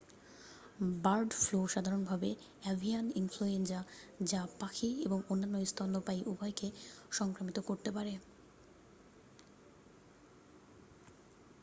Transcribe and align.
bird 1.03 1.29
flu 1.35 1.59
সাধারণভাবে 1.67 2.29
avian 2.65 3.05
influenza 3.15 3.79
যা 4.23 4.41
পাখি 4.59 4.89
এবং 5.05 5.19
স্তন্যপায়ী 5.65 6.21
উভয়কেই 6.25 6.71
সংক্রামিত 7.11 7.57
করতে 7.59 7.89
পারে 7.91 8.13